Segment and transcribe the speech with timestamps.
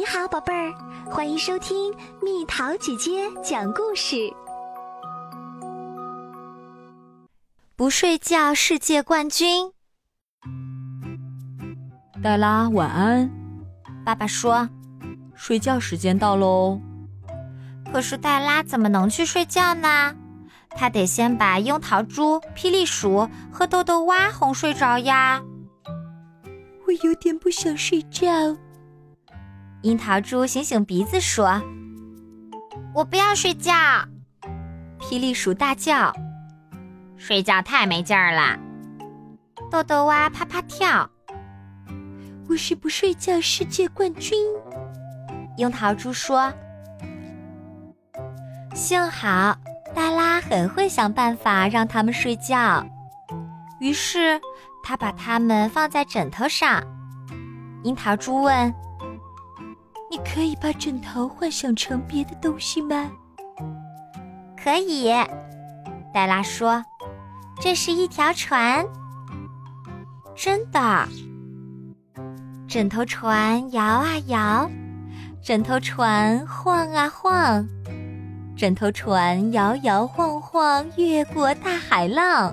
[0.00, 0.72] 你好，宝贝儿，
[1.10, 4.16] 欢迎收听蜜桃姐姐讲故事。
[7.76, 9.70] 不睡觉世界冠军，
[12.22, 13.30] 黛拉晚安。
[14.02, 14.66] 爸爸说
[15.36, 16.80] ：“睡觉时间到喽。”
[17.92, 20.16] 可是黛拉怎么能去睡觉呢？
[20.70, 25.42] 她得先把樱桃猪、霹雳鼠和豆豆蛙哄睡着呀。
[26.86, 28.56] 我有点不想睡觉。
[29.82, 31.60] 樱桃猪醒醒鼻子说
[32.94, 33.72] ：“我不要睡觉。”
[35.00, 36.12] 霹雳鼠大叫
[37.16, 38.58] ：“睡觉太没劲儿了。”
[39.72, 41.08] 豆豆蛙啪啪跳
[42.46, 44.38] ：“我是不睡觉世界冠军。”
[45.56, 46.52] 樱桃猪说
[48.76, 49.56] ：“幸好
[49.94, 52.84] 黛拉很会想办法让他们睡觉。”
[53.80, 54.38] 于是
[54.84, 56.82] 他把它们放在枕头上。
[57.82, 58.70] 樱桃猪问。
[60.10, 63.08] 你可以把枕头幻想成别的东西吗？
[64.60, 65.08] 可以，
[66.12, 66.84] 黛拉说
[67.62, 68.84] ：“这是一条船。”
[70.34, 71.08] 真的，
[72.66, 74.68] 枕头船摇啊摇，
[75.40, 77.64] 枕头船晃啊晃，
[78.56, 82.52] 枕头船摇摇晃晃越过大海浪。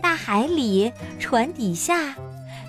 [0.00, 2.14] 大海里，船底下。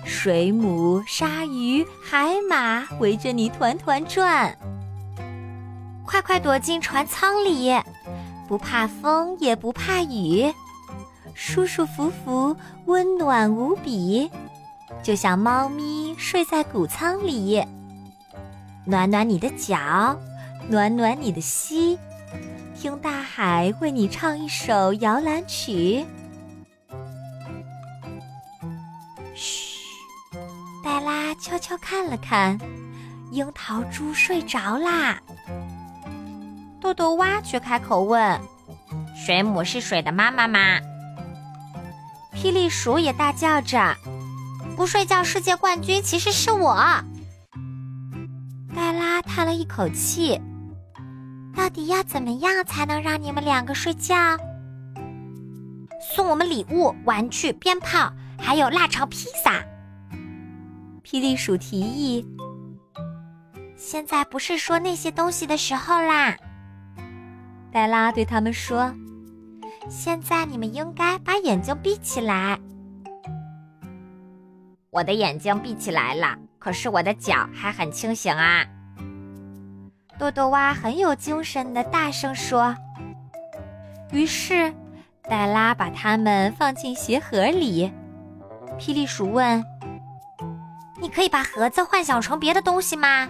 [0.04, 4.56] 水母、鲨鱼、海马围着你团团转，
[6.04, 7.72] 快快躲进船舱里，
[8.48, 10.52] 不怕风也不怕雨，
[11.34, 12.56] 舒舒服服，
[12.86, 14.30] 温暖无比，
[15.02, 17.62] 就像猫咪睡在谷仓里。
[18.84, 20.18] 暖暖你的脚，
[20.68, 21.98] 暖暖你的膝，
[22.74, 26.04] 听大海为你唱一首摇篮曲。
[31.00, 32.58] 拉悄悄看了看，
[33.32, 35.20] 樱桃猪睡着啦。
[36.80, 38.40] 豆豆蛙却开口问
[39.14, 40.58] ：“水母是水的妈妈吗？”
[42.34, 43.94] 霹雳鼠也大叫着
[44.76, 46.76] ：“不睡觉世界冠军其实是我。”
[48.74, 50.40] 黛拉叹了一口气
[51.54, 54.14] ：“到底要怎么样才能让你们两个睡觉？
[56.14, 59.62] 送我们礼物、玩具、鞭炮，还有腊肠披萨。”
[61.10, 62.24] 霹雳鼠提议
[63.74, 66.36] ：“现在不是说那些东西的时候啦。”
[67.72, 68.94] 黛拉对他们说
[69.90, 72.56] ：“现在你们应该把眼睛闭起来。”
[74.90, 78.64] 我的眼睛闭起来了，可是我的脚还很清醒啊！
[80.16, 82.72] 豆豆蛙很有精神的大声说。
[84.12, 84.72] 于是，
[85.24, 87.90] 黛拉把它们放进鞋盒里。
[88.78, 89.60] 霹雳鼠问。
[91.00, 93.28] 你可以把盒子幻想成别的东西吗？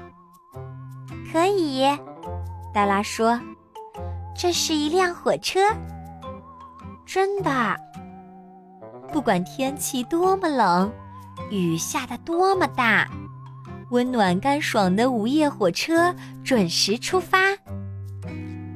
[1.33, 1.87] 可以，
[2.75, 3.41] 黛拉说
[4.37, 5.61] ：“这是一辆火车。”
[7.07, 7.77] 真的，
[9.13, 10.93] 不管天气多么冷，
[11.51, 13.09] 雨下的多么大，
[13.91, 16.15] 温暖干爽的午夜火车
[16.45, 17.39] 准时出发。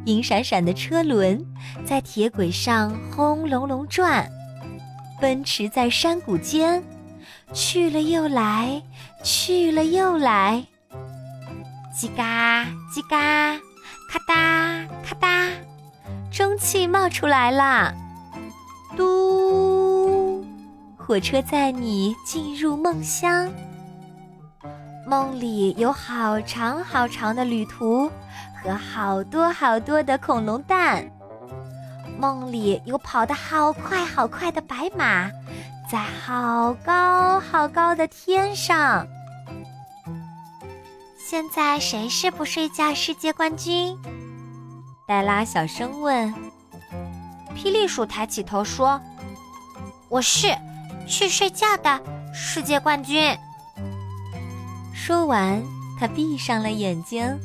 [0.04, 1.44] 银闪闪的车轮
[1.84, 4.28] 在铁轨上轰隆隆转，
[5.20, 6.82] 奔驰在山谷间。
[7.52, 8.82] 去了又来，
[9.22, 10.64] 去了又来，
[11.96, 13.56] 叽嘎叽嘎，
[14.10, 15.48] 咔哒咔哒，
[16.32, 17.94] 蒸汽冒出来了。
[18.96, 20.44] 嘟，
[20.96, 23.48] 火车载你进入梦乡。
[25.06, 28.10] 梦里有好长好长的旅途
[28.62, 31.08] 和好多好多的恐龙蛋。
[32.18, 35.30] 梦里有跑得好快好快的白马。
[35.90, 39.06] 在好高好高的天上，
[41.18, 43.96] 现在谁是不睡觉世界冠军？
[45.06, 46.32] 黛拉小声问。
[47.54, 48.98] 霹雳鼠抬起头说
[50.08, 50.48] ：“我是
[51.06, 52.00] 去睡觉的
[52.32, 53.36] 世界冠军。”
[54.94, 55.62] 说完，
[56.00, 57.38] 他闭上了眼睛。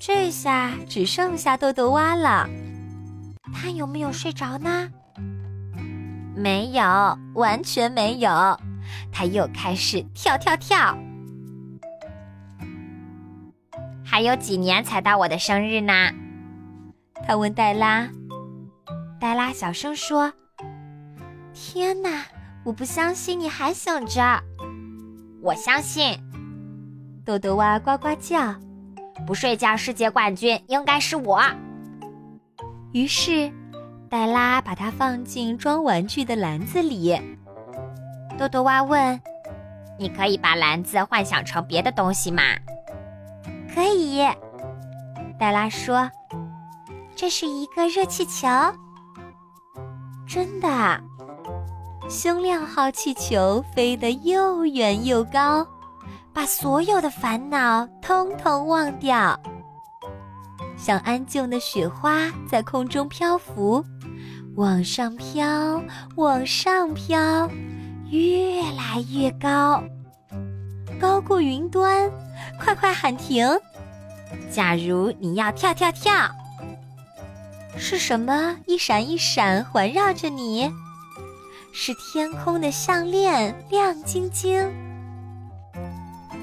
[0.00, 2.48] 这下只剩下豆豆蛙了，
[3.54, 4.90] 他有没有睡着呢？
[6.36, 6.82] 没有，
[7.34, 8.30] 完全没有。
[9.10, 10.96] 他又开始跳跳跳。
[14.04, 15.92] 还有几年才到我的生日呢？
[17.26, 18.08] 他问黛拉。
[19.18, 20.30] 黛拉小声说
[21.54, 22.26] ：“天哪，
[22.64, 24.42] 我不相信你还醒着。”
[25.42, 26.20] 我相信。
[27.24, 28.54] 豆豆蛙呱呱叫。
[29.26, 31.42] 不睡觉世界冠军应该是我。
[32.92, 33.50] 于是。
[34.08, 37.20] 黛拉把它放进装玩具的篮子里。
[38.38, 39.20] 豆豆蛙问
[39.98, 42.42] ：“你可以把篮子幻想成别的东西吗？
[43.74, 44.22] 可以。
[45.38, 46.10] 黛拉说
[47.16, 48.48] ：“这是一个热气球。”
[50.26, 51.00] 真的，
[52.08, 55.66] 星亮号气球飞得又远又高，
[56.32, 59.38] 把所有的烦恼通通忘掉，
[60.76, 63.84] 像安静的雪花在空中漂浮，
[64.56, 65.82] 往上飘，
[66.14, 67.46] 往上飘，
[68.08, 69.82] 越来越高，
[70.98, 72.10] 高过云端。
[72.58, 73.46] 快快喊停！
[74.50, 76.30] 假如你要跳跳跳。
[77.76, 80.72] 是什么一闪一闪环绕着你？
[81.74, 84.66] 是天空的项链，亮晶晶。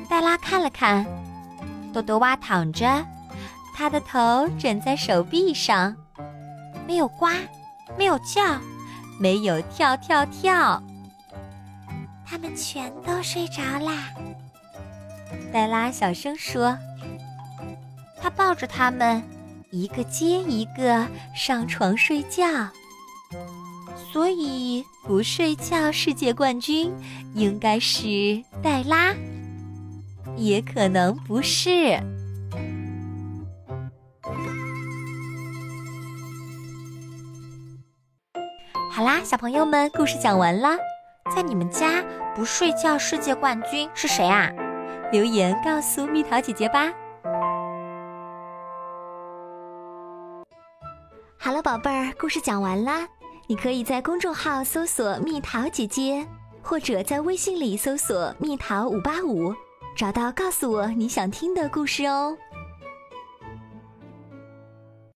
[0.07, 1.03] 黛拉看了看，
[1.91, 3.03] 多多蛙躺着，
[3.73, 5.95] 他的头枕在手臂上，
[6.85, 7.27] 没有呱，
[7.97, 8.59] 没有叫，
[9.19, 10.81] 没有跳跳跳。
[12.25, 14.09] 他们全都睡着啦。
[15.51, 16.77] 黛拉小声说
[18.21, 19.21] ：“他抱着他们。”
[19.73, 22.45] 一个接一个上床睡觉，
[24.11, 26.93] 所以不睡觉世界冠军
[27.33, 29.15] 应该是黛拉，
[30.37, 31.99] 也可能不是。
[38.95, 40.77] 好啦，小朋友们，故事讲完了。
[41.35, 42.03] 在你们家
[42.35, 44.51] 不睡觉世界冠军是谁啊？
[45.11, 46.93] 留言告诉蜜桃姐姐吧。
[51.39, 53.07] 好了，宝贝儿，故事讲完啦。
[53.47, 56.23] 你可以在公众号搜索“蜜桃姐姐”，
[56.61, 59.51] 或者在微信里搜索“蜜桃五八五”，
[59.97, 62.37] 找到告诉我你想听的故事哦。